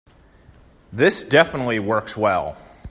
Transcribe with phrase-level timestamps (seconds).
[0.91, 2.57] This definitely works well.